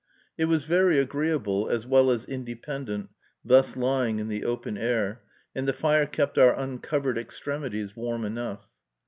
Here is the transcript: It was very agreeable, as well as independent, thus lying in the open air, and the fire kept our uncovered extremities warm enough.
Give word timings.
It 0.35 0.45
was 0.45 0.63
very 0.63 0.97
agreeable, 0.97 1.69
as 1.69 1.85
well 1.85 2.09
as 2.09 2.25
independent, 2.25 3.11
thus 3.45 3.77
lying 3.77 4.17
in 4.17 4.29
the 4.29 4.43
open 4.45 4.75
air, 4.75 5.21
and 5.53 5.67
the 5.67 5.73
fire 5.73 6.07
kept 6.07 6.39
our 6.39 6.55
uncovered 6.57 7.19
extremities 7.19 7.95
warm 7.95 8.25
enough. 8.25 8.67